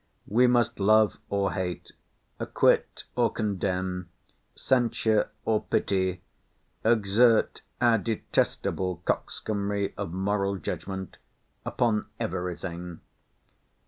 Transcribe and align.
We 0.25 0.47
must 0.47 0.79
love 0.79 1.19
or 1.29 1.53
hate—acquit 1.53 3.03
or 3.15 3.31
condemn—censure 3.31 5.29
or 5.45 5.61
pity—exert 5.65 7.61
our 7.79 7.97
detestable 7.99 9.03
coxcombry 9.05 9.93
of 9.97 10.11
moral 10.11 10.55
judgment 10.57 11.17
upon 11.63 12.05
every 12.19 12.55
thing. 12.55 13.01